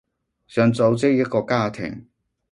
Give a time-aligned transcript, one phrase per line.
[0.47, 2.07] 想組織一個家庭